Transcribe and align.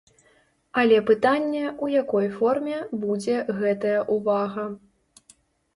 Але 0.83 0.97
пытанне, 1.09 1.61
у 1.87 1.89
якой 2.01 2.27
форме 2.39 2.81
будзе 3.05 3.35
гэтая 3.61 3.99
ўвага. 4.19 4.69